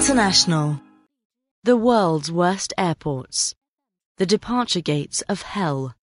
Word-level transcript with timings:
International. 0.00 0.80
The 1.62 1.76
world's 1.76 2.32
worst 2.32 2.72
airports. 2.78 3.54
The 4.16 4.24
departure 4.24 4.80
gates 4.80 5.20
of 5.28 5.42
hell. 5.42 5.94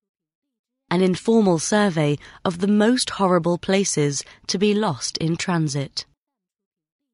An 0.91 1.01
informal 1.01 1.57
survey 1.57 2.19
of 2.45 2.59
the 2.59 2.67
most 2.67 3.09
horrible 3.09 3.57
places 3.57 4.23
to 4.49 4.59
be 4.59 4.75
lost 4.75 5.17
in 5.17 5.35
transit. 5.35 6.05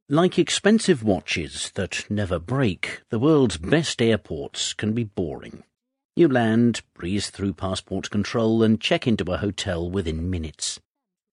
Like 0.09 0.37
expensive 0.37 1.03
watches 1.03 1.71
that 1.75 2.05
never 2.09 2.37
break, 2.37 2.99
the 3.09 3.17
world's 3.17 3.55
best 3.55 4.01
airports 4.01 4.73
can 4.73 4.91
be 4.91 5.05
boring. 5.05 5.63
You 6.17 6.27
land, 6.27 6.81
breeze 6.93 7.29
through 7.29 7.53
passport 7.53 8.09
control, 8.09 8.61
and 8.61 8.81
check 8.81 9.07
into 9.07 9.31
a 9.31 9.37
hotel 9.37 9.89
within 9.89 10.29
minutes. 10.29 10.81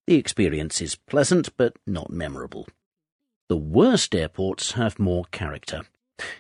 The 0.07 0.15
experience 0.15 0.81
is 0.81 0.95
pleasant, 0.95 1.57
but 1.57 1.77
not 1.89 2.09
memorable. 2.09 2.69
The 3.51 3.57
worst 3.57 4.15
airports 4.15 4.73
have 4.73 5.01
more 5.01 5.25
character. 5.33 5.83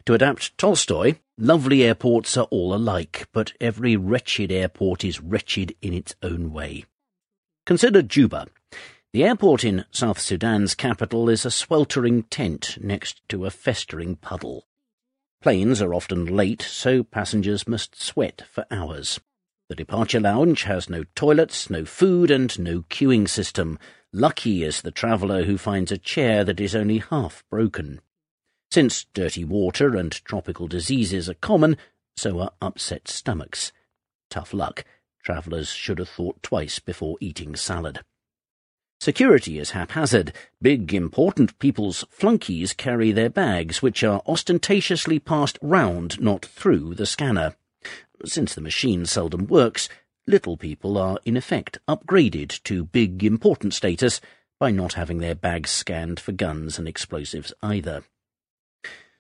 To 0.07 0.15
adapt 0.15 0.57
Tolstoy, 0.57 1.17
lovely 1.37 1.83
airports 1.83 2.37
are 2.37 2.47
all 2.53 2.73
alike, 2.73 3.27
but 3.33 3.53
every 3.61 3.97
wretched 3.97 4.53
airport 4.53 5.03
is 5.03 5.21
wretched 5.21 5.75
in 5.83 5.93
its 5.93 6.15
own 6.23 6.53
way. 6.53 6.85
Consider 7.67 8.03
Juba. 8.03 8.47
The 9.13 9.25
airport 9.25 9.65
in 9.65 9.87
South 9.91 10.21
Sudan's 10.21 10.77
capital 10.77 11.29
is 11.29 11.45
a 11.45 11.51
sweltering 11.51 12.23
tent 12.31 12.79
next 12.81 13.29
to 13.31 13.45
a 13.45 13.51
festering 13.51 14.15
puddle. 14.15 14.69
Planes 15.43 15.83
are 15.83 15.93
often 15.93 16.27
late, 16.27 16.63
so 16.63 17.03
passengers 17.03 17.67
must 17.67 18.01
sweat 18.01 18.45
for 18.49 18.67
hours. 18.71 19.19
The 19.69 19.75
departure 19.75 20.21
lounge 20.21 20.63
has 20.63 20.89
no 20.89 21.03
toilets, 21.17 21.71
no 21.71 21.85
food, 21.85 22.31
and 22.31 22.57
no 22.61 22.83
queuing 22.83 23.29
system. 23.29 23.81
Lucky 24.13 24.65
is 24.65 24.83
the 24.83 24.91
traveller 24.91 25.45
who 25.45 25.57
finds 25.57 25.93
a 25.93 25.99
chair 25.99 26.43
that 26.43 26.59
is 26.59 26.75
only 26.75 26.99
half 26.99 27.45
broken. 27.49 28.01
Since 28.73 29.07
dirty 29.15 29.45
water 29.45 29.97
and 29.97 30.13
tropical 30.25 30.67
diseases 30.67 31.29
are 31.29 31.35
common, 31.35 31.77
so 32.17 32.41
are 32.41 32.51
upset 32.61 33.07
stomachs. 33.07 33.71
Tough 34.29 34.53
luck. 34.53 34.85
Travellers 35.23 35.69
should 35.69 35.99
have 35.99 36.09
thought 36.09 36.43
twice 36.43 36.81
before 36.81 37.19
eating 37.21 37.55
salad. 37.55 38.01
Security 39.01 39.59
is 39.59 39.71
haphazard. 39.71 40.33
Big, 40.61 40.93
important 40.93 41.59
people's 41.59 42.05
flunkies 42.11 42.73
carry 42.73 43.13
their 43.13 43.31
bags, 43.31 43.81
which 43.81 44.03
are 44.03 44.23
ostentatiously 44.27 45.19
passed 45.19 45.59
round, 45.63 46.21
not 46.21 46.45
through, 46.45 46.95
the 46.95 47.07
scanner. 47.07 47.55
Since 48.25 48.55
the 48.55 48.61
machine 48.61 49.07
seldom 49.07 49.47
works, 49.47 49.89
little 50.31 50.57
people 50.57 50.97
are 50.97 51.19
in 51.25 51.37
effect 51.37 51.79
upgraded 51.89 52.63
to 52.63 52.85
big, 52.85 53.25
important 53.25 53.75
status 53.75 54.21
by 54.61 54.71
not 54.71 54.93
having 54.93 55.19
their 55.19 55.35
bags 55.35 55.71
scanned 55.71 56.21
for 56.21 56.33
guns 56.33 56.79
and 56.79 56.87
explosives 56.87 57.53
either. 57.63 58.05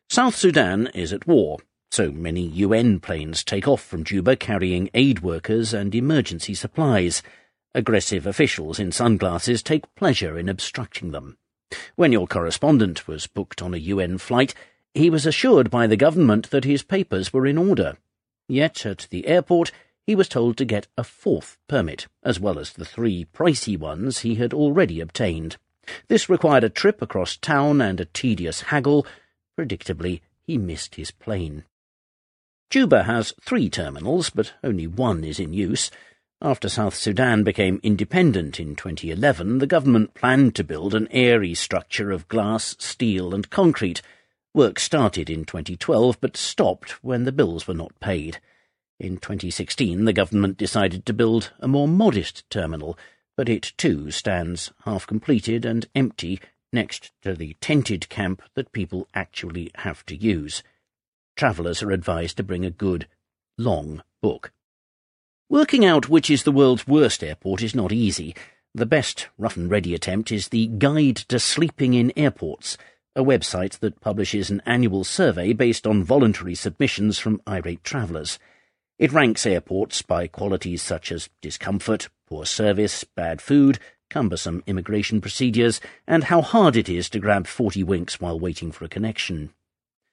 South 0.08 0.36
Sudan 0.36 0.86
is 0.94 1.12
at 1.12 1.26
war, 1.26 1.58
so 1.90 2.12
many 2.12 2.42
UN 2.42 3.00
planes 3.00 3.42
take 3.42 3.66
off 3.66 3.82
from 3.82 4.04
Juba 4.04 4.36
carrying 4.36 4.88
aid 4.94 5.20
workers 5.20 5.74
and 5.74 5.92
emergency 5.92 6.54
supplies. 6.54 7.22
Aggressive 7.74 8.26
officials 8.26 8.78
in 8.78 8.92
sunglasses 8.92 9.62
take 9.62 9.92
pleasure 9.96 10.38
in 10.38 10.48
obstructing 10.48 11.10
them. 11.10 11.36
When 11.96 12.12
your 12.12 12.28
correspondent 12.28 13.08
was 13.08 13.26
booked 13.26 13.62
on 13.62 13.74
a 13.74 13.78
UN 13.78 14.18
flight, 14.18 14.54
he 14.94 15.10
was 15.10 15.26
assured 15.26 15.70
by 15.70 15.88
the 15.88 15.96
government 15.96 16.50
that 16.50 16.64
his 16.64 16.84
papers 16.84 17.32
were 17.32 17.46
in 17.46 17.58
order. 17.58 17.96
Yet 18.48 18.86
at 18.86 19.08
the 19.10 19.26
airport, 19.26 19.72
he 20.10 20.16
was 20.16 20.28
told 20.28 20.56
to 20.56 20.64
get 20.64 20.88
a 20.98 21.04
fourth 21.04 21.56
permit, 21.68 22.08
as 22.24 22.40
well 22.40 22.58
as 22.58 22.72
the 22.72 22.84
three 22.84 23.26
pricey 23.26 23.78
ones 23.78 24.18
he 24.18 24.34
had 24.34 24.52
already 24.52 24.98
obtained. 24.98 25.56
This 26.08 26.28
required 26.28 26.64
a 26.64 26.68
trip 26.68 27.00
across 27.00 27.36
town 27.36 27.80
and 27.80 28.00
a 28.00 28.06
tedious 28.06 28.62
haggle. 28.62 29.06
Predictably, 29.56 30.20
he 30.42 30.58
missed 30.58 30.96
his 30.96 31.12
plane. 31.12 31.62
Juba 32.70 33.04
has 33.04 33.32
three 33.40 33.70
terminals, 33.70 34.30
but 34.30 34.52
only 34.64 34.88
one 34.88 35.22
is 35.22 35.38
in 35.38 35.52
use. 35.52 35.92
After 36.42 36.68
South 36.68 36.96
Sudan 36.96 37.44
became 37.44 37.78
independent 37.84 38.58
in 38.58 38.74
2011, 38.74 39.58
the 39.58 39.66
government 39.68 40.14
planned 40.14 40.56
to 40.56 40.64
build 40.64 40.92
an 40.92 41.06
airy 41.12 41.54
structure 41.54 42.10
of 42.10 42.26
glass, 42.26 42.74
steel, 42.80 43.32
and 43.32 43.48
concrete. 43.48 44.02
Work 44.54 44.80
started 44.80 45.30
in 45.30 45.44
2012 45.44 46.20
but 46.20 46.36
stopped 46.36 47.04
when 47.04 47.22
the 47.22 47.30
bills 47.30 47.68
were 47.68 47.74
not 47.74 47.92
paid. 48.00 48.40
In 49.00 49.16
2016, 49.16 50.04
the 50.04 50.12
government 50.12 50.58
decided 50.58 51.06
to 51.06 51.14
build 51.14 51.52
a 51.58 51.66
more 51.66 51.88
modest 51.88 52.44
terminal, 52.50 52.98
but 53.34 53.48
it 53.48 53.72
too 53.78 54.10
stands 54.10 54.72
half 54.84 55.06
completed 55.06 55.64
and 55.64 55.88
empty 55.94 56.38
next 56.70 57.10
to 57.22 57.32
the 57.32 57.56
tented 57.62 58.10
camp 58.10 58.42
that 58.52 58.72
people 58.72 59.08
actually 59.14 59.70
have 59.76 60.04
to 60.04 60.14
use. 60.14 60.62
Travellers 61.34 61.82
are 61.82 61.92
advised 61.92 62.36
to 62.36 62.42
bring 62.42 62.66
a 62.66 62.70
good, 62.70 63.08
long 63.56 64.02
book. 64.20 64.52
Working 65.48 65.82
out 65.82 66.10
which 66.10 66.28
is 66.28 66.42
the 66.42 66.52
world's 66.52 66.86
worst 66.86 67.24
airport 67.24 67.62
is 67.62 67.74
not 67.74 67.92
easy. 67.92 68.36
The 68.74 68.84
best 68.84 69.28
rough 69.38 69.56
and 69.56 69.70
ready 69.70 69.94
attempt 69.94 70.30
is 70.30 70.48
the 70.48 70.66
Guide 70.66 71.16
to 71.16 71.40
Sleeping 71.40 71.94
in 71.94 72.12
Airports, 72.18 72.76
a 73.16 73.24
website 73.24 73.78
that 73.78 74.02
publishes 74.02 74.50
an 74.50 74.60
annual 74.66 75.04
survey 75.04 75.54
based 75.54 75.86
on 75.86 76.04
voluntary 76.04 76.54
submissions 76.54 77.18
from 77.18 77.40
irate 77.48 77.82
travellers. 77.82 78.38
It 79.00 79.12
ranks 79.12 79.46
airports 79.46 80.02
by 80.02 80.26
qualities 80.26 80.82
such 80.82 81.10
as 81.10 81.30
discomfort, 81.40 82.10
poor 82.28 82.44
service, 82.44 83.02
bad 83.02 83.40
food, 83.40 83.78
cumbersome 84.10 84.62
immigration 84.66 85.22
procedures, 85.22 85.80
and 86.06 86.24
how 86.24 86.42
hard 86.42 86.76
it 86.76 86.86
is 86.86 87.08
to 87.08 87.18
grab 87.18 87.46
40 87.46 87.82
winks 87.82 88.20
while 88.20 88.38
waiting 88.38 88.70
for 88.70 88.84
a 88.84 88.90
connection. 88.90 89.54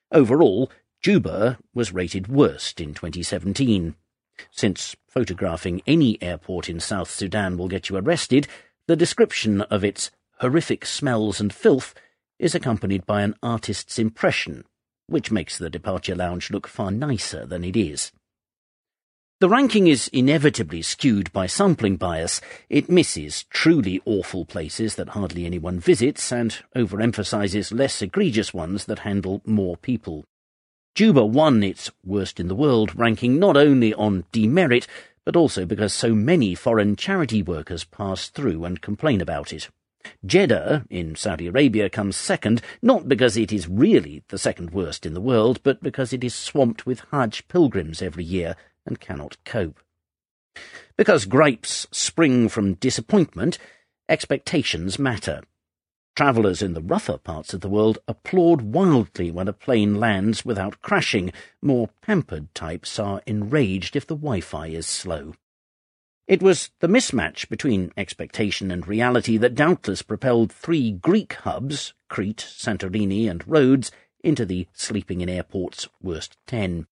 Overall, 0.09 0.71
Juba 1.01 1.59
was 1.73 1.91
rated 1.91 2.29
worst 2.29 2.79
in 2.79 2.93
2017. 2.93 3.95
Since 4.51 4.95
photographing 5.09 5.81
any 5.85 6.17
airport 6.23 6.69
in 6.69 6.79
South 6.79 7.09
Sudan 7.09 7.57
will 7.57 7.67
get 7.67 7.89
you 7.89 7.97
arrested, 7.97 8.47
the 8.87 8.95
description 8.95 9.63
of 9.63 9.83
its 9.83 10.11
horrific 10.39 10.85
smells 10.85 11.41
and 11.41 11.51
filth 11.51 11.93
is 12.39 12.55
accompanied 12.55 13.05
by 13.05 13.23
an 13.23 13.35
artist's 13.43 13.99
impression, 13.99 14.63
which 15.07 15.29
makes 15.29 15.57
the 15.57 15.69
departure 15.69 16.15
lounge 16.15 16.51
look 16.51 16.67
far 16.67 16.89
nicer 16.89 17.45
than 17.45 17.65
it 17.65 17.75
is. 17.75 18.13
The 19.39 19.49
ranking 19.49 19.85
is 19.85 20.07
inevitably 20.07 20.81
skewed 20.81 21.31
by 21.31 21.45
sampling 21.45 21.97
bias. 21.97 22.41
It 22.71 22.89
misses 22.89 23.43
truly 23.51 24.01
awful 24.03 24.45
places 24.45 24.95
that 24.95 25.09
hardly 25.09 25.45
anyone 25.45 25.79
visits 25.79 26.31
and 26.31 26.57
overemphasizes 26.75 27.71
less 27.71 28.01
egregious 28.01 28.51
ones 28.51 28.85
that 28.85 28.99
handle 28.99 29.43
more 29.45 29.77
people. 29.77 30.25
Juba 30.95 31.23
won 31.23 31.61
its 31.61 31.91
worst 32.03 32.39
in 32.39 32.47
the 32.47 32.55
world 32.55 32.97
ranking 32.97 33.37
not 33.37 33.55
only 33.55 33.93
on 33.93 34.25
demerit, 34.31 34.87
but 35.23 35.35
also 35.35 35.67
because 35.67 35.93
so 35.93 36.15
many 36.15 36.55
foreign 36.55 36.95
charity 36.95 37.43
workers 37.43 37.83
pass 37.83 38.29
through 38.29 38.65
and 38.65 38.81
complain 38.81 39.21
about 39.21 39.53
it. 39.53 39.69
Jeddah 40.25 40.85
in 40.89 41.15
Saudi 41.15 41.45
Arabia 41.45 41.91
comes 41.91 42.15
second, 42.15 42.59
not 42.81 43.07
because 43.07 43.37
it 43.37 43.51
is 43.53 43.67
really 43.67 44.23
the 44.29 44.39
second 44.39 44.71
worst 44.71 45.05
in 45.05 45.13
the 45.13 45.21
world, 45.21 45.59
but 45.61 45.83
because 45.83 46.11
it 46.11 46.23
is 46.23 46.33
swamped 46.33 46.87
with 46.87 47.03
Hajj 47.11 47.47
pilgrims 47.47 48.01
every 48.01 48.23
year 48.23 48.55
and 48.87 48.99
cannot 48.99 49.37
cope. 49.43 49.79
Because 50.95 51.25
gripes 51.25 51.85
spring 51.91 52.49
from 52.49 52.73
disappointment, 52.73 53.59
expectations 54.09 54.97
matter. 54.97 55.43
Travellers 56.15 56.63
in 56.63 56.73
the 56.73 56.81
rougher 56.81 57.19
parts 57.19 57.53
of 57.53 57.61
the 57.61 57.69
world 57.69 57.99
applaud 58.07 58.63
wildly 58.63 59.29
when 59.29 59.47
a 59.47 59.53
plane 59.53 59.99
lands 59.99 60.43
without 60.43 60.81
crashing. 60.81 61.31
More 61.61 61.89
pampered 62.01 62.55
types 62.55 62.97
are 62.97 63.21
enraged 63.27 63.95
if 63.95 64.07
the 64.07 64.15
Wi-Fi 64.15 64.67
is 64.69 64.87
slow. 64.87 65.33
It 66.27 66.41
was 66.41 66.71
the 66.79 66.87
mismatch 66.87 67.47
between 67.47 67.93
expectation 67.95 68.71
and 68.71 68.87
reality 68.87 69.37
that 69.37 69.53
doubtless 69.53 70.01
propelled 70.01 70.51
three 70.51 70.91
Greek 70.91 71.33
hubs, 71.33 71.93
Crete, 72.09 72.47
Santorini, 72.49 73.29
and 73.29 73.47
Rhodes, 73.47 73.91
into 74.23 74.43
the 74.43 74.67
sleeping 74.73 75.22
in 75.22 75.29
airports 75.29 75.87
worst 76.01 76.35
ten. 76.47 76.87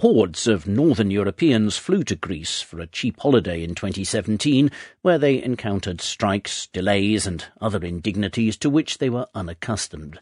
Hordes 0.00 0.48
of 0.48 0.66
northern 0.66 1.12
Europeans 1.12 1.76
flew 1.76 2.02
to 2.04 2.16
Greece 2.16 2.60
for 2.60 2.80
a 2.80 2.86
cheap 2.86 3.20
holiday 3.20 3.62
in 3.62 3.76
2017, 3.76 4.72
where 5.02 5.18
they 5.18 5.40
encountered 5.40 6.00
strikes, 6.00 6.66
delays, 6.66 7.28
and 7.28 7.44
other 7.60 7.78
indignities 7.84 8.56
to 8.56 8.68
which 8.68 8.98
they 8.98 9.08
were 9.08 9.28
unaccustomed. 9.36 10.18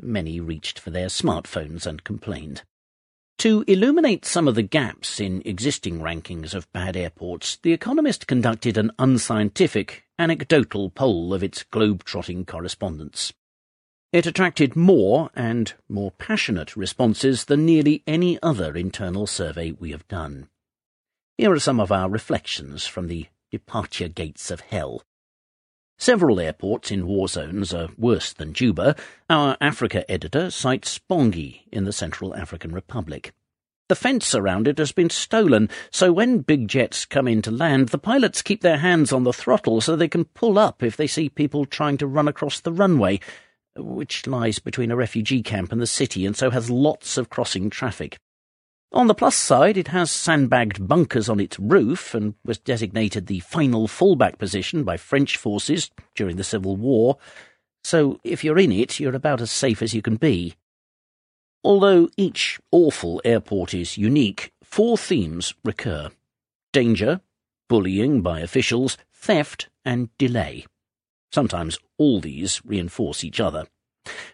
Many 0.00 0.38
reached 0.38 0.78
for 0.78 0.90
their 0.90 1.08
smartphones 1.08 1.84
and 1.84 2.04
complained. 2.04 2.62
To 3.38 3.64
illuminate 3.66 4.24
some 4.24 4.46
of 4.46 4.54
the 4.54 4.62
gaps 4.62 5.18
in 5.18 5.42
existing 5.44 6.00
rankings 6.00 6.54
of 6.54 6.72
bad 6.72 6.96
airports, 6.96 7.56
The 7.56 7.72
Economist 7.72 8.28
conducted 8.28 8.78
an 8.78 8.92
unscientific, 9.00 10.04
anecdotal 10.16 10.90
poll 10.90 11.34
of 11.34 11.42
its 11.42 11.64
globe-trotting 11.64 12.44
correspondents. 12.44 13.32
It 14.10 14.26
attracted 14.26 14.74
more 14.74 15.28
and 15.34 15.74
more 15.86 16.12
passionate 16.12 16.76
responses 16.76 17.44
than 17.44 17.66
nearly 17.66 18.02
any 18.06 18.38
other 18.42 18.74
internal 18.74 19.26
survey 19.26 19.72
we 19.72 19.90
have 19.90 20.08
done. 20.08 20.48
Here 21.36 21.52
are 21.52 21.60
some 21.60 21.78
of 21.78 21.92
our 21.92 22.08
reflections 22.08 22.86
from 22.86 23.08
the 23.08 23.26
departure 23.50 24.08
gates 24.08 24.50
of 24.50 24.60
hell. 24.60 25.02
Several 25.98 26.40
airports 26.40 26.90
in 26.90 27.06
war 27.06 27.28
zones 27.28 27.74
are 27.74 27.90
worse 27.98 28.32
than 28.32 28.54
Juba. 28.54 28.96
Our 29.28 29.58
Africa 29.60 30.10
editor 30.10 30.50
cites 30.50 30.98
Bangui 30.98 31.62
in 31.70 31.84
the 31.84 31.92
Central 31.92 32.34
African 32.34 32.72
Republic. 32.72 33.34
The 33.88 33.96
fence 33.96 34.34
around 34.34 34.68
it 34.68 34.78
has 34.78 34.92
been 34.92 35.10
stolen, 35.10 35.68
so 35.90 36.12
when 36.12 36.38
big 36.38 36.68
jets 36.68 37.04
come 37.04 37.28
in 37.28 37.42
to 37.42 37.50
land, 37.50 37.88
the 37.88 37.98
pilots 37.98 38.42
keep 38.42 38.62
their 38.62 38.78
hands 38.78 39.12
on 39.12 39.24
the 39.24 39.32
throttle 39.32 39.80
so 39.80 39.96
they 39.96 40.08
can 40.08 40.24
pull 40.24 40.58
up 40.58 40.82
if 40.82 40.96
they 40.96 41.06
see 41.06 41.28
people 41.28 41.66
trying 41.66 41.98
to 41.98 42.06
run 42.06 42.28
across 42.28 42.60
the 42.60 42.72
runway, 42.72 43.18
which 43.78 44.26
lies 44.26 44.58
between 44.58 44.90
a 44.90 44.96
refugee 44.96 45.42
camp 45.42 45.72
and 45.72 45.80
the 45.80 45.86
city 45.86 46.26
and 46.26 46.36
so 46.36 46.50
has 46.50 46.70
lots 46.70 47.16
of 47.16 47.30
crossing 47.30 47.70
traffic. 47.70 48.18
On 48.92 49.06
the 49.06 49.14
plus 49.14 49.36
side, 49.36 49.76
it 49.76 49.88
has 49.88 50.10
sandbagged 50.10 50.88
bunkers 50.88 51.28
on 51.28 51.40
its 51.40 51.58
roof 51.58 52.14
and 52.14 52.34
was 52.44 52.58
designated 52.58 53.26
the 53.26 53.40
final 53.40 53.86
fallback 53.86 54.38
position 54.38 54.82
by 54.82 54.96
French 54.96 55.36
forces 55.36 55.90
during 56.14 56.36
the 56.36 56.44
Civil 56.44 56.76
War, 56.76 57.18
so 57.84 58.18
if 58.24 58.44
you're 58.44 58.58
in 58.58 58.72
it, 58.72 59.00
you're 59.00 59.14
about 59.14 59.40
as 59.40 59.50
safe 59.50 59.82
as 59.82 59.94
you 59.94 60.02
can 60.02 60.16
be. 60.16 60.54
Although 61.64 62.08
each 62.16 62.60
awful 62.70 63.20
airport 63.24 63.74
is 63.74 63.98
unique, 63.98 64.52
four 64.62 64.96
themes 64.98 65.54
recur 65.64 66.10
danger, 66.72 67.20
bullying 67.68 68.20
by 68.20 68.40
officials, 68.40 68.98
theft, 69.12 69.68
and 69.84 70.10
delay. 70.18 70.66
Sometimes 71.32 71.78
all 71.98 72.20
these 72.20 72.62
reinforce 72.64 73.24
each 73.24 73.40
other. 73.40 73.66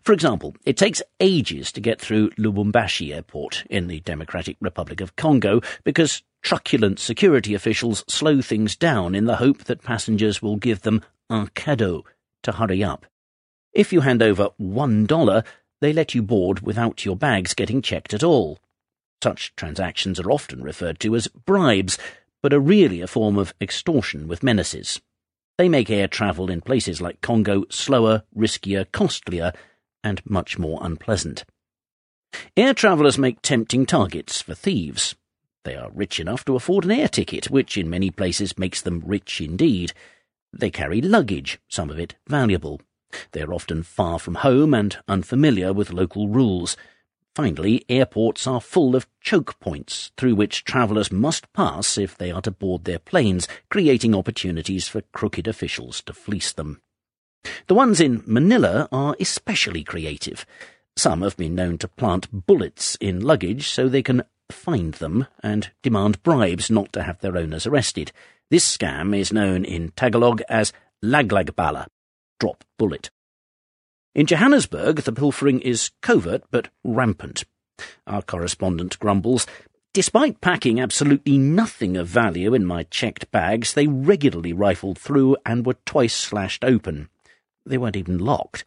For 0.03 0.13
example, 0.13 0.55
it 0.65 0.77
takes 0.77 1.03
ages 1.19 1.73
to 1.73 1.81
get 1.81 2.01
through 2.01 2.31
Lubumbashi 2.31 3.13
Airport 3.13 3.65
in 3.69 3.89
the 3.89 4.01
Democratic 4.01 4.57
Republic 4.61 5.01
of 5.01 5.17
Congo 5.17 5.61
because 5.83 6.23
truculent 6.43 7.01
security 7.01 7.55
officials 7.55 8.05
slow 8.09 8.41
things 8.41 8.77
down 8.77 9.15
in 9.15 9.25
the 9.25 9.37
hope 9.37 9.65
that 9.65 9.83
passengers 9.83 10.41
will 10.41 10.57
give 10.57 10.83
them 10.83 11.03
un 11.31 11.49
cadeau 11.55 12.05
to 12.43 12.53
hurry 12.53 12.85
up. 12.85 13.07
If 13.73 13.93
you 13.93 14.03
hand 14.03 14.23
over 14.23 14.51
one 14.59 15.07
dollar, 15.07 15.43
they 15.81 15.93
let 15.93 16.15
you 16.15 16.23
board 16.23 16.61
without 16.61 17.05
your 17.05 17.17
bags 17.17 17.55
getting 17.55 17.83
checked 17.83 18.15
at 18.15 18.23
all. 18.23 18.61
Such 19.23 19.57
transactions 19.57 20.21
are 20.21 20.31
often 20.31 20.63
referred 20.63 21.01
to 21.01 21.17
as 21.17 21.29
bribes, 21.29 21.99
but 22.43 22.53
are 22.53 22.61
really 22.61 23.01
a 23.01 23.07
form 23.07 23.39
of 23.39 23.55
extortion 23.61 24.29
with 24.29 24.43
menaces. 24.43 25.01
They 25.57 25.69
make 25.69 25.89
air 25.89 26.09
travel 26.09 26.51
in 26.51 26.61
places 26.61 27.01
like 27.01 27.21
Congo 27.21 27.65
slower, 27.71 28.25
riskier, 28.37 28.91
costlier, 28.91 29.53
and 30.03 30.21
much 30.27 30.59
more 30.59 30.81
unpleasant. 30.83 31.45
Air 32.57 32.75
travellers 32.75 33.19
make 33.19 33.41
tempting 33.41 33.87
targets 33.87 34.43
for 34.43 34.55
thieves. 34.55 35.15
They 35.65 35.77
are 35.77 35.91
rich 35.93 36.19
enough 36.19 36.45
to 36.47 36.57
afford 36.57 36.85
an 36.85 36.91
air 36.91 37.09
ticket, 37.09 37.51
which 37.51 37.79
in 37.79 37.89
many 37.89 38.11
places 38.11 38.59
makes 38.59 38.83
them 38.83 39.03
rich 39.07 39.41
indeed. 39.41 39.93
They 40.53 40.71
carry 40.71 41.01
luggage, 41.01 41.61
some 41.69 41.89
of 41.89 41.99
it 41.99 42.17
valuable. 42.29 42.81
They 43.31 43.43
are 43.43 43.55
often 43.55 43.85
far 43.85 44.19
from 44.19 44.37
home 44.37 44.75
and 44.75 44.99
unfamiliar 45.07 45.73
with 45.73 45.93
local 45.93 46.29
rules. 46.29 46.77
Finally, 47.35 47.85
airports 47.89 48.47
are 48.47 48.61
full 48.61 48.95
of 48.95 49.09
choke 49.21 49.59
points 49.59 50.13
through 50.17 50.37
which 50.37 50.63
travellers 50.63 51.11
must 51.11 51.53
pass 51.53 51.99
if 51.99 52.17
they 52.17 52.31
are 52.31 52.43
to 52.43 52.51
board 52.51 52.85
their 52.85 53.01
planes, 53.01 53.49
creating 53.71 54.15
opportunities 54.15 54.87
for 54.87 55.01
crooked 55.13 55.49
officials 55.49 56.01
to 56.01 56.13
fleece 56.13 56.53
them. 56.53 56.81
The 57.67 57.75
ones 57.75 58.01
in 58.01 58.23
Manila 58.25 58.89
are 58.93 59.17
especially 59.19 59.83
creative. 59.83 60.47
Some 60.97 61.23
have 61.23 61.37
been 61.37 61.57
known 61.57 61.77
to 61.79 61.89
plant 61.89 62.47
bullets 62.47 62.97
in 63.01 63.21
luggage 63.21 63.69
so 63.69 63.89
they 63.89 64.03
can 64.03 64.23
find 64.51 64.95
them 64.95 65.27
and 65.43 65.71
demand 65.83 66.23
bribes 66.23 66.71
not 66.71 66.93
to 66.93 67.03
have 67.03 67.19
their 67.21 67.37
owners 67.37 67.67
arrested. 67.67 68.13
This 68.51 68.77
scam 68.77 69.17
is 69.17 69.33
known 69.33 69.65
in 69.65 69.91
Tagalog 69.97 70.41
as 70.49 70.73
laglagbala, 71.03 71.87
drop 72.39 72.63
bullet. 72.79 73.11
In 74.15 74.27
Johannesburg, 74.27 74.99
the 74.99 75.13
pilfering 75.13 75.61
is 75.61 75.91
covert 76.01 76.45
but 76.53 76.69
rampant. 76.85 77.43
Our 78.07 78.23
correspondent 78.23 78.97
grumbles. 79.01 79.45
Despite 79.93 80.41
packing 80.41 80.81
absolutely 80.81 81.37
nothing 81.37 81.97
of 81.97 82.07
value 82.07 82.55
in 82.55 82.65
my 82.65 82.85
checked 82.85 83.29
bags, 83.33 83.75
they 83.75 83.89
regularly 83.89 84.53
rifled 84.53 84.99
through 84.99 85.37
and 85.45 85.67
were 85.67 85.79
twice 85.85 86.15
slashed 86.15 86.65
open. 86.65 87.09
They 87.67 87.77
weren't 87.77 87.97
even 87.97 88.19
locked. 88.19 88.65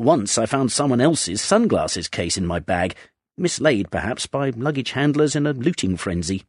Once 0.00 0.36
I 0.36 0.46
found 0.46 0.72
someone 0.72 1.00
else's 1.00 1.40
sunglasses 1.40 2.08
case 2.08 2.36
in 2.36 2.46
my 2.46 2.58
bag, 2.58 2.96
mislaid 3.36 3.92
perhaps 3.92 4.26
by 4.26 4.50
luggage 4.50 4.92
handlers 4.92 5.36
in 5.36 5.46
a 5.46 5.52
looting 5.52 5.96
frenzy. 5.96 6.42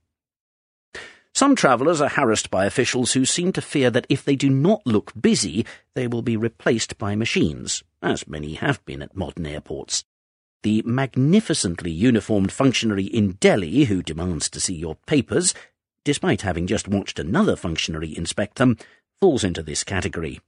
Some 1.39 1.55
travellers 1.55 2.01
are 2.01 2.09
harassed 2.09 2.49
by 2.51 2.65
officials 2.65 3.13
who 3.13 3.23
seem 3.23 3.53
to 3.53 3.61
fear 3.61 3.89
that 3.91 4.05
if 4.09 4.25
they 4.25 4.35
do 4.35 4.49
not 4.49 4.85
look 4.85 5.13
busy, 5.17 5.65
they 5.95 6.05
will 6.05 6.21
be 6.21 6.35
replaced 6.35 6.97
by 6.97 7.15
machines, 7.15 7.81
as 8.01 8.27
many 8.27 8.55
have 8.55 8.83
been 8.83 9.01
at 9.01 9.15
modern 9.15 9.45
airports. 9.45 10.03
The 10.63 10.83
magnificently 10.85 11.91
uniformed 11.91 12.51
functionary 12.51 13.05
in 13.05 13.37
Delhi 13.39 13.85
who 13.85 14.03
demands 14.03 14.49
to 14.49 14.59
see 14.59 14.75
your 14.75 14.95
papers, 15.07 15.53
despite 16.03 16.41
having 16.41 16.67
just 16.67 16.89
watched 16.89 17.19
another 17.19 17.55
functionary 17.55 18.17
inspect 18.17 18.57
them, 18.57 18.75
falls 19.21 19.45
into 19.45 19.63
this 19.63 19.85
category. 19.85 20.41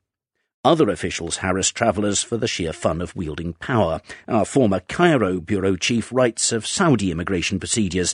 Other 0.65 0.89
officials 0.89 1.37
harass 1.37 1.69
travellers 1.69 2.21
for 2.21 2.35
the 2.35 2.49
sheer 2.49 2.73
fun 2.73 2.99
of 2.99 3.15
wielding 3.15 3.53
power. 3.53 4.01
Our 4.27 4.43
former 4.43 4.81
Cairo 4.81 5.39
bureau 5.39 5.77
chief 5.77 6.11
writes 6.11 6.51
of 6.51 6.67
Saudi 6.67 7.11
immigration 7.11 7.59
procedures 7.61 8.13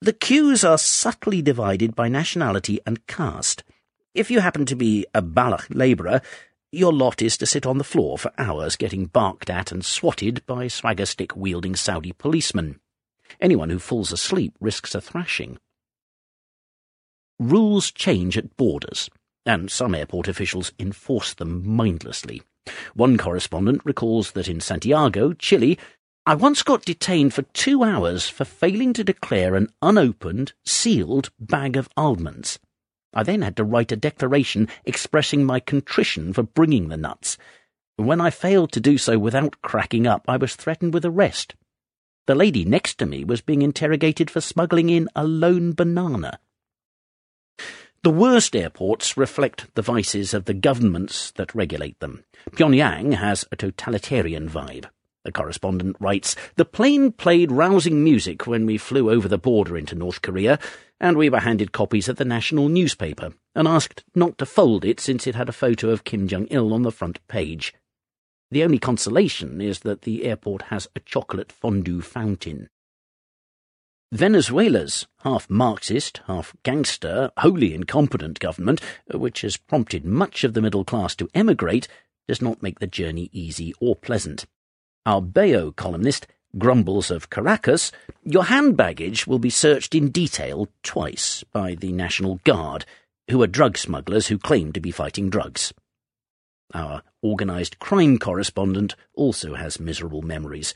the 0.00 0.12
queues 0.12 0.62
are 0.64 0.78
subtly 0.78 1.42
divided 1.42 1.94
by 1.96 2.08
nationality 2.08 2.78
and 2.86 3.06
caste. 3.06 3.64
If 4.14 4.30
you 4.30 4.40
happen 4.40 4.64
to 4.66 4.76
be 4.76 5.06
a 5.12 5.20
Baloch 5.20 5.66
labourer, 5.70 6.20
your 6.70 6.92
lot 6.92 7.20
is 7.20 7.36
to 7.38 7.46
sit 7.46 7.66
on 7.66 7.78
the 7.78 7.84
floor 7.84 8.18
for 8.18 8.32
hours 8.38 8.76
getting 8.76 9.06
barked 9.06 9.50
at 9.50 9.72
and 9.72 9.84
swatted 9.84 10.44
by 10.46 10.68
swagger 10.68 11.06
stick 11.06 11.34
wielding 11.34 11.74
Saudi 11.74 12.12
policemen. 12.12 12.78
Anyone 13.40 13.70
who 13.70 13.78
falls 13.78 14.12
asleep 14.12 14.54
risks 14.60 14.94
a 14.94 15.00
thrashing. 15.00 15.58
Rules 17.38 17.90
change 17.90 18.36
at 18.36 18.56
borders, 18.56 19.08
and 19.46 19.70
some 19.70 19.94
airport 19.94 20.28
officials 20.28 20.72
enforce 20.78 21.34
them 21.34 21.66
mindlessly. 21.66 22.42
One 22.94 23.16
correspondent 23.16 23.82
recalls 23.84 24.32
that 24.32 24.48
in 24.48 24.60
Santiago, 24.60 25.32
Chile, 25.32 25.78
I 26.28 26.34
once 26.34 26.62
got 26.62 26.84
detained 26.84 27.32
for 27.32 27.40
two 27.40 27.82
hours 27.82 28.28
for 28.28 28.44
failing 28.44 28.92
to 28.92 29.02
declare 29.02 29.54
an 29.54 29.68
unopened, 29.80 30.52
sealed 30.62 31.30
bag 31.40 31.74
of 31.74 31.88
almonds. 31.96 32.58
I 33.14 33.22
then 33.22 33.40
had 33.40 33.56
to 33.56 33.64
write 33.64 33.92
a 33.92 33.96
declaration 33.96 34.68
expressing 34.84 35.46
my 35.46 35.58
contrition 35.58 36.34
for 36.34 36.42
bringing 36.42 36.88
the 36.88 36.98
nuts. 36.98 37.38
When 37.96 38.20
I 38.20 38.28
failed 38.28 38.72
to 38.72 38.80
do 38.80 38.98
so 38.98 39.18
without 39.18 39.62
cracking 39.62 40.06
up, 40.06 40.26
I 40.28 40.36
was 40.36 40.54
threatened 40.54 40.92
with 40.92 41.06
arrest. 41.06 41.54
The 42.26 42.34
lady 42.34 42.66
next 42.66 42.98
to 42.98 43.06
me 43.06 43.24
was 43.24 43.40
being 43.40 43.62
interrogated 43.62 44.30
for 44.30 44.42
smuggling 44.42 44.90
in 44.90 45.08
a 45.16 45.24
lone 45.24 45.72
banana. 45.72 46.40
The 48.02 48.10
worst 48.10 48.54
airports 48.54 49.16
reflect 49.16 49.74
the 49.74 49.80
vices 49.80 50.34
of 50.34 50.44
the 50.44 50.52
governments 50.52 51.30
that 51.36 51.54
regulate 51.54 51.98
them. 52.00 52.24
Pyongyang 52.50 53.14
has 53.14 53.46
a 53.50 53.56
totalitarian 53.56 54.46
vibe. 54.46 54.90
The 55.28 55.32
correspondent 55.32 55.96
writes, 56.00 56.34
The 56.56 56.64
plane 56.64 57.12
played 57.12 57.52
rousing 57.52 58.02
music 58.02 58.46
when 58.46 58.64
we 58.64 58.78
flew 58.78 59.10
over 59.10 59.28
the 59.28 59.36
border 59.36 59.76
into 59.76 59.94
North 59.94 60.22
Korea, 60.22 60.58
and 60.98 61.18
we 61.18 61.28
were 61.28 61.40
handed 61.40 61.70
copies 61.70 62.08
of 62.08 62.16
the 62.16 62.24
national 62.24 62.70
newspaper, 62.70 63.34
and 63.54 63.68
asked 63.68 64.04
not 64.14 64.38
to 64.38 64.46
fold 64.46 64.86
it 64.86 65.00
since 65.00 65.26
it 65.26 65.34
had 65.34 65.50
a 65.50 65.52
photo 65.52 65.90
of 65.90 66.04
Kim 66.04 66.28
Jong-il 66.28 66.72
on 66.72 66.80
the 66.80 66.90
front 66.90 67.18
page. 67.28 67.74
The 68.50 68.64
only 68.64 68.78
consolation 68.78 69.60
is 69.60 69.80
that 69.80 70.00
the 70.00 70.24
airport 70.24 70.62
has 70.72 70.88
a 70.96 71.00
chocolate 71.00 71.52
fondue 71.52 72.00
fountain. 72.00 72.70
Venezuela's 74.10 75.06
half 75.24 75.50
Marxist, 75.50 76.22
half 76.26 76.54
gangster, 76.62 77.30
wholly 77.36 77.74
incompetent 77.74 78.40
government, 78.40 78.80
which 79.12 79.42
has 79.42 79.58
prompted 79.58 80.06
much 80.06 80.42
of 80.42 80.54
the 80.54 80.62
middle 80.62 80.86
class 80.86 81.14
to 81.16 81.28
emigrate, 81.34 81.86
does 82.26 82.40
not 82.40 82.62
make 82.62 82.78
the 82.78 82.86
journey 82.86 83.28
easy 83.30 83.74
or 83.78 83.94
pleasant. 83.94 84.46
Our 85.08 85.22
Bello 85.22 85.72
columnist 85.72 86.26
grumbles 86.58 87.10
of 87.10 87.30
Caracas, 87.30 87.90
your 88.24 88.44
hand 88.44 88.76
baggage 88.76 89.26
will 89.26 89.38
be 89.38 89.48
searched 89.48 89.94
in 89.94 90.10
detail 90.10 90.68
twice 90.82 91.42
by 91.50 91.76
the 91.76 91.92
National 91.92 92.42
Guard, 92.44 92.84
who 93.30 93.42
are 93.42 93.46
drug 93.46 93.78
smugglers 93.78 94.26
who 94.26 94.36
claim 94.36 94.70
to 94.74 94.80
be 94.80 94.90
fighting 94.90 95.30
drugs. 95.30 95.72
Our 96.74 97.02
organised 97.24 97.78
crime 97.78 98.18
correspondent 98.18 98.96
also 99.14 99.54
has 99.54 99.80
miserable 99.80 100.20
memories. 100.20 100.74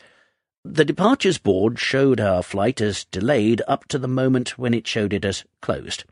The 0.64 0.86
departures 0.86 1.36
board 1.36 1.78
showed 1.78 2.18
our 2.18 2.42
flight 2.42 2.80
as 2.80 3.04
delayed 3.04 3.60
up 3.68 3.86
to 3.88 3.98
the 3.98 4.08
moment 4.08 4.56
when 4.56 4.72
it 4.72 4.86
showed 4.86 5.12
it 5.12 5.26
as 5.26 5.44
closed. 5.60 6.04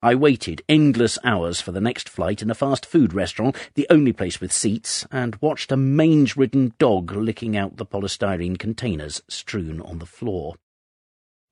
I 0.00 0.14
waited 0.14 0.62
endless 0.68 1.18
hours 1.24 1.60
for 1.60 1.72
the 1.72 1.80
next 1.80 2.08
flight 2.08 2.40
in 2.40 2.50
a 2.50 2.54
fast 2.54 2.86
food 2.86 3.12
restaurant, 3.12 3.56
the 3.74 3.86
only 3.90 4.12
place 4.12 4.40
with 4.40 4.52
seats, 4.52 5.04
and 5.10 5.36
watched 5.40 5.72
a 5.72 5.76
mange 5.76 6.36
ridden 6.36 6.72
dog 6.78 7.10
licking 7.10 7.56
out 7.56 7.78
the 7.78 7.86
polystyrene 7.86 8.58
containers 8.58 9.22
strewn 9.26 9.80
on 9.80 9.98
the 9.98 10.06
floor. 10.06 10.54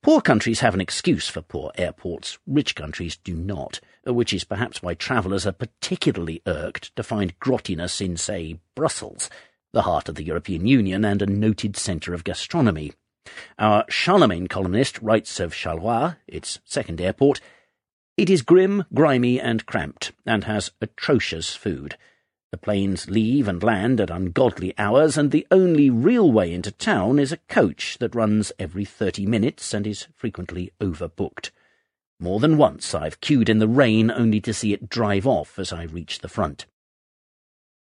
Poor 0.01 0.21
countries 0.21 0.61
have 0.61 0.73
an 0.73 0.79
excuse 0.79 1.27
for 1.27 1.41
poor 1.41 1.71
airports, 1.77 2.37
rich 2.47 2.73
countries 2.73 3.17
do 3.17 3.35
not, 3.35 3.81
which 4.05 4.31
is 4.31 4.45
perhaps 4.45 4.81
why 4.81 4.93
travellers 4.93 5.45
are 5.45 5.51
particularly 5.51 6.41
irked 6.45 6.95
to 6.95 7.03
find 7.03 7.37
grottiness 7.39 7.99
in, 7.99 8.15
say, 8.15 8.61
Brussels, 8.75 9.29
the 9.73 9.81
heart 9.81 10.07
of 10.07 10.15
the 10.15 10.23
European 10.23 10.65
Union 10.65 11.03
and 11.03 11.21
a 11.21 11.25
noted 11.25 11.75
centre 11.75 12.13
of 12.13 12.23
gastronomy. 12.23 12.93
Our 13.59 13.83
Charlemagne 13.89 14.47
columnist 14.47 15.01
writes 15.01 15.41
of 15.41 15.53
Charleroi, 15.53 16.15
its 16.27 16.61
second 16.63 17.01
airport, 17.01 17.41
it 18.17 18.29
is 18.29 18.41
grim, 18.41 18.83
grimy, 18.93 19.39
and 19.39 19.65
cramped, 19.67 20.11
and 20.25 20.43
has 20.45 20.71
atrocious 20.81 21.55
food. 21.55 21.95
The 22.51 22.57
planes 22.57 23.09
leave 23.09 23.47
and 23.47 23.61
land 23.61 24.01
at 24.01 24.09
ungodly 24.09 24.73
hours, 24.77 25.17
and 25.17 25.31
the 25.31 25.45
only 25.51 25.89
real 25.89 26.31
way 26.31 26.51
into 26.51 26.71
town 26.71 27.19
is 27.19 27.31
a 27.31 27.37
coach 27.47 27.97
that 27.99 28.15
runs 28.15 28.51
every 28.57 28.85
thirty 28.85 29.25
minutes 29.25 29.73
and 29.73 29.85
is 29.85 30.07
frequently 30.15 30.71
overbooked. 30.81 31.51
More 32.19 32.39
than 32.39 32.57
once 32.57 32.95
I've 32.95 33.21
queued 33.21 33.49
in 33.49 33.59
the 33.59 33.67
rain 33.67 34.09
only 34.09 34.41
to 34.41 34.53
see 34.53 34.73
it 34.73 34.89
drive 34.89 35.27
off 35.27 35.59
as 35.59 35.71
I 35.71 35.83
reach 35.83 36.19
the 36.19 36.29
front. 36.29 36.65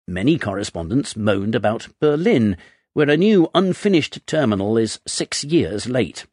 Many 0.07 0.37
correspondents 0.37 1.15
moaned 1.15 1.55
about 1.55 1.87
Berlin, 2.01 2.57
where 2.93 3.09
a 3.09 3.15
new 3.15 3.49
unfinished 3.53 4.25
terminal 4.25 4.77
is 4.77 4.99
six 5.05 5.43
years 5.43 5.87
late. 5.87 6.25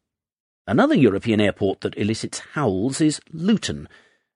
Another 0.67 0.95
European 0.95 1.39
airport 1.39 1.81
that 1.81 1.97
elicits 1.97 2.39
howls 2.53 2.99
is 2.99 3.21
Luton, 3.31 3.87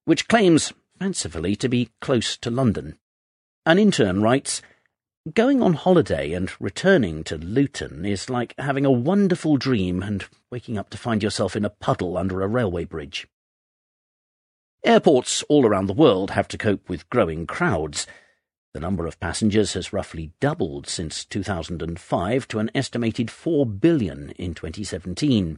which 0.05 0.27
claims, 0.27 0.73
fancifully, 0.99 1.55
to 1.55 1.67
be 1.67 1.89
close 2.01 2.37
to 2.37 2.51
London. 2.51 2.99
An 3.65 3.79
intern 3.79 4.21
writes, 4.21 4.61
Going 5.33 5.61
on 5.61 5.73
holiday 5.73 6.33
and 6.33 6.51
returning 6.61 7.23
to 7.25 7.37
Luton 7.37 8.05
is 8.05 8.29
like 8.29 8.53
having 8.59 8.85
a 8.85 8.91
wonderful 8.91 9.57
dream 9.57 10.03
and 10.03 10.23
waking 10.51 10.77
up 10.77 10.91
to 10.91 10.97
find 10.97 11.23
yourself 11.23 11.55
in 11.55 11.65
a 11.65 11.69
puddle 11.69 12.15
under 12.15 12.41
a 12.41 12.47
railway 12.47 12.85
bridge. 12.85 13.27
Airports 14.83 15.43
all 15.49 15.65
around 15.65 15.87
the 15.87 15.93
world 15.93 16.31
have 16.31 16.47
to 16.49 16.57
cope 16.57 16.87
with 16.87 17.09
growing 17.09 17.47
crowds. 17.47 18.05
The 18.73 18.79
number 18.79 19.07
of 19.07 19.19
passengers 19.19 19.73
has 19.73 19.91
roughly 19.91 20.31
doubled 20.39 20.87
since 20.87 21.25
2005 21.25 22.47
to 22.49 22.59
an 22.59 22.71
estimated 22.75 23.29
4 23.29 23.65
billion 23.65 24.29
in 24.31 24.53
2017. 24.53 25.57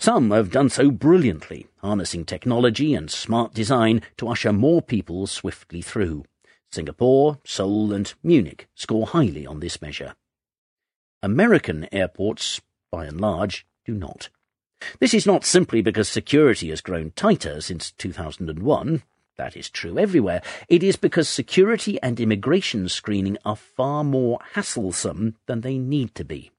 Some 0.00 0.30
have 0.30 0.50
done 0.50 0.70
so 0.70 0.90
brilliantly, 0.90 1.66
harnessing 1.82 2.24
technology 2.24 2.94
and 2.94 3.10
smart 3.10 3.52
design 3.52 4.00
to 4.16 4.28
usher 4.28 4.50
more 4.50 4.80
people 4.80 5.26
swiftly 5.26 5.82
through. 5.82 6.24
Singapore, 6.72 7.38
Seoul, 7.44 7.92
and 7.92 8.14
Munich 8.22 8.66
score 8.74 9.08
highly 9.08 9.46
on 9.46 9.60
this 9.60 9.82
measure. 9.82 10.14
American 11.22 11.86
airports, 11.92 12.62
by 12.90 13.04
and 13.04 13.20
large, 13.20 13.66
do 13.84 13.92
not. 13.92 14.30
This 15.00 15.12
is 15.12 15.26
not 15.26 15.44
simply 15.44 15.82
because 15.82 16.08
security 16.08 16.70
has 16.70 16.80
grown 16.80 17.10
tighter 17.10 17.60
since 17.60 17.92
2001. 17.92 19.02
That 19.36 19.54
is 19.54 19.68
true 19.68 19.98
everywhere. 19.98 20.40
It 20.66 20.82
is 20.82 20.96
because 20.96 21.28
security 21.28 22.00
and 22.02 22.18
immigration 22.18 22.88
screening 22.88 23.36
are 23.44 23.54
far 23.54 24.02
more 24.02 24.38
hasslesome 24.54 25.34
than 25.44 25.60
they 25.60 25.76
need 25.76 26.14
to 26.14 26.24
be. 26.24 26.52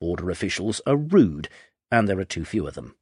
Border 0.00 0.30
officials 0.30 0.82
are 0.86 0.96
rude, 0.96 1.48
and 1.90 2.08
there 2.08 2.18
are 2.18 2.24
too 2.24 2.44
few 2.44 2.66
of 2.66 2.74
them. 2.74 2.94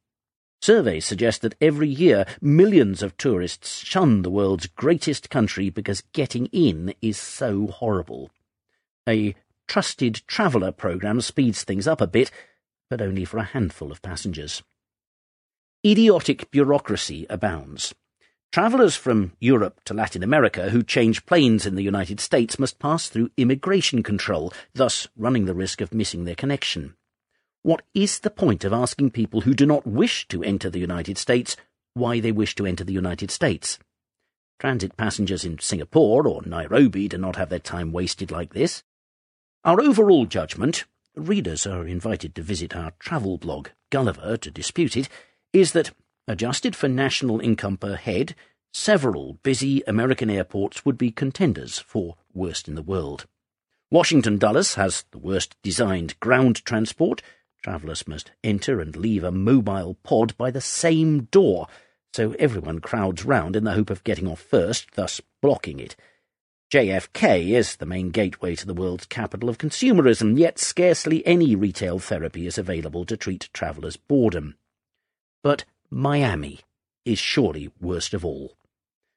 Surveys 0.60 1.04
suggest 1.04 1.42
that 1.42 1.56
every 1.60 1.88
year 1.88 2.24
millions 2.40 3.02
of 3.02 3.16
tourists 3.18 3.84
shun 3.84 4.22
the 4.22 4.30
world's 4.30 4.66
greatest 4.66 5.28
country 5.28 5.68
because 5.68 6.02
getting 6.12 6.46
in 6.46 6.94
is 7.02 7.18
so 7.18 7.66
horrible. 7.66 8.30
A 9.06 9.34
trusted 9.68 10.22
traveller 10.26 10.72
programme 10.72 11.20
speeds 11.20 11.64
things 11.64 11.86
up 11.86 12.00
a 12.00 12.06
bit, 12.06 12.30
but 12.88 13.02
only 13.02 13.24
for 13.26 13.38
a 13.38 13.44
handful 13.44 13.92
of 13.92 14.00
passengers. 14.00 14.62
Idiotic 15.84 16.50
bureaucracy 16.50 17.26
abounds. 17.28 17.94
Travellers 18.50 18.96
from 18.96 19.32
Europe 19.40 19.82
to 19.84 19.92
Latin 19.92 20.22
America 20.22 20.70
who 20.70 20.82
change 20.82 21.26
planes 21.26 21.66
in 21.66 21.74
the 21.74 21.82
United 21.82 22.20
States 22.20 22.58
must 22.58 22.78
pass 22.78 23.08
through 23.08 23.32
immigration 23.36 24.02
control, 24.02 24.52
thus 24.74 25.08
running 25.14 25.44
the 25.44 25.54
risk 25.54 25.82
of 25.82 25.92
missing 25.92 26.24
their 26.24 26.34
connection. 26.34 26.94
What 27.64 27.80
is 27.94 28.18
the 28.18 28.28
point 28.28 28.62
of 28.64 28.74
asking 28.74 29.12
people 29.12 29.40
who 29.40 29.54
do 29.54 29.64
not 29.64 29.86
wish 29.86 30.28
to 30.28 30.42
enter 30.42 30.68
the 30.68 30.78
United 30.78 31.16
States 31.16 31.56
why 31.94 32.20
they 32.20 32.30
wish 32.30 32.54
to 32.56 32.66
enter 32.66 32.84
the 32.84 32.92
United 32.92 33.30
States? 33.30 33.78
Transit 34.58 34.98
passengers 34.98 35.46
in 35.46 35.58
Singapore 35.58 36.28
or 36.28 36.42
Nairobi 36.44 37.08
do 37.08 37.16
not 37.16 37.36
have 37.36 37.48
their 37.48 37.58
time 37.58 37.90
wasted 37.90 38.30
like 38.30 38.52
this. 38.52 38.82
Our 39.64 39.80
overall 39.80 40.26
judgment, 40.26 40.84
readers 41.16 41.66
are 41.66 41.86
invited 41.86 42.34
to 42.34 42.42
visit 42.42 42.76
our 42.76 42.92
travel 42.98 43.38
blog, 43.38 43.70
Gulliver, 43.90 44.36
to 44.36 44.50
dispute 44.50 44.94
it, 44.94 45.08
is 45.54 45.72
that, 45.72 45.92
adjusted 46.28 46.76
for 46.76 46.88
national 46.88 47.40
income 47.40 47.78
per 47.78 47.94
head, 47.94 48.34
several 48.74 49.38
busy 49.42 49.82
American 49.86 50.28
airports 50.28 50.84
would 50.84 50.98
be 50.98 51.10
contenders 51.10 51.78
for 51.78 52.16
worst 52.34 52.68
in 52.68 52.74
the 52.74 52.82
world. 52.82 53.24
Washington 53.90 54.36
Dulles 54.36 54.74
has 54.74 55.06
the 55.12 55.18
worst 55.18 55.56
designed 55.62 56.20
ground 56.20 56.62
transport, 56.66 57.22
Travellers 57.64 58.06
must 58.06 58.30
enter 58.44 58.78
and 58.78 58.94
leave 58.94 59.24
a 59.24 59.32
mobile 59.32 59.96
pod 60.02 60.36
by 60.36 60.50
the 60.50 60.60
same 60.60 61.22
door, 61.30 61.66
so 62.12 62.32
everyone 62.32 62.78
crowds 62.80 63.24
round 63.24 63.56
in 63.56 63.64
the 63.64 63.72
hope 63.72 63.88
of 63.88 64.04
getting 64.04 64.28
off 64.28 64.38
first, 64.38 64.88
thus 64.96 65.22
blocking 65.40 65.80
it. 65.80 65.96
JFK 66.70 67.52
is 67.52 67.76
the 67.76 67.86
main 67.86 68.10
gateway 68.10 68.54
to 68.54 68.66
the 68.66 68.74
world's 68.74 69.06
capital 69.06 69.48
of 69.48 69.56
consumerism, 69.56 70.38
yet 70.38 70.58
scarcely 70.58 71.26
any 71.26 71.56
retail 71.56 71.98
therapy 71.98 72.46
is 72.46 72.58
available 72.58 73.06
to 73.06 73.16
treat 73.16 73.48
travellers' 73.54 73.96
boredom. 73.96 74.56
But 75.42 75.64
Miami 75.88 76.60
is 77.06 77.18
surely 77.18 77.70
worst 77.80 78.12
of 78.12 78.26
all. 78.26 78.58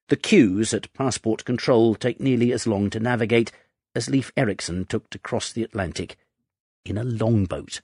The 0.08 0.16
queues 0.16 0.74
at 0.74 0.94
passport 0.94 1.44
control 1.44 1.96
take 1.96 2.22
nearly 2.22 2.54
as 2.54 2.66
long 2.66 2.90
to 2.92 3.00
navigate 3.02 3.52
as 3.94 4.10
Leif 4.10 4.32
Erikson 4.38 4.86
took 4.86 5.10
to 5.10 5.20
cross 5.20 5.52
the 5.52 5.64
Atlantic 5.64 6.16
in 6.86 6.98
a 6.98 7.04
longboat. 7.04 7.82